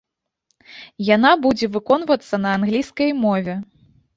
Яна 1.09 1.31
будзе 1.45 1.69
выконвацца 1.75 2.35
на 2.47 2.57
англійскай 2.61 3.15
мове. 3.23 3.53